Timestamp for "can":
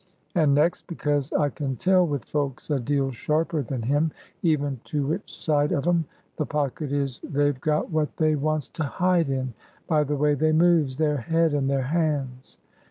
1.49-1.75